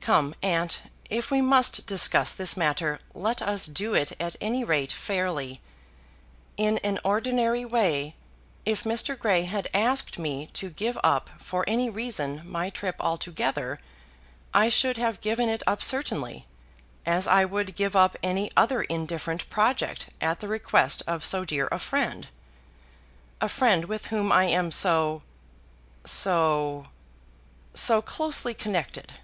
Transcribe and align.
Come, 0.00 0.36
aunt, 0.44 0.78
if 1.10 1.32
we 1.32 1.40
must 1.42 1.88
discuss 1.88 2.32
this 2.32 2.56
matter 2.56 3.00
let 3.14 3.42
us 3.42 3.66
do 3.66 3.94
it 3.94 4.12
at 4.20 4.36
any 4.40 4.62
rate 4.62 4.92
fairly. 4.92 5.60
In 6.56 6.78
an 6.84 7.00
ordinary 7.02 7.64
way, 7.64 8.14
if 8.64 8.84
Mr. 8.84 9.18
Grey 9.18 9.42
had 9.42 9.66
asked 9.74 10.20
me 10.20 10.48
to 10.52 10.70
give 10.70 10.96
up 11.02 11.30
for 11.40 11.64
any 11.66 11.90
reason 11.90 12.42
my 12.44 12.70
trip 12.70 12.94
altogether, 13.00 13.80
I 14.54 14.68
should 14.68 14.98
have 14.98 15.20
given 15.20 15.48
it 15.48 15.64
up 15.66 15.82
certainly, 15.82 16.46
as 17.04 17.26
I 17.26 17.44
would 17.44 17.74
give 17.74 17.96
up 17.96 18.16
any 18.22 18.52
other 18.56 18.82
indifferent 18.82 19.50
project 19.50 20.10
at 20.20 20.38
the 20.38 20.46
request 20.46 21.02
of 21.08 21.24
so 21.24 21.44
dear 21.44 21.66
a 21.72 21.80
friend, 21.80 22.28
a 23.40 23.48
friend 23.48 23.86
with 23.86 24.06
whom 24.14 24.30
I 24.30 24.44
am 24.44 24.70
so 24.70 25.22
so 26.06 26.86
so 27.74 28.00
closely 28.00 28.54
connected. 28.54 29.14